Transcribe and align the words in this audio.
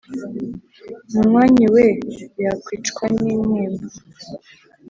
munywanyi 1.13 1.65
we 1.75 1.85
yakicwa 2.43 3.03
nintimba" 3.21 3.85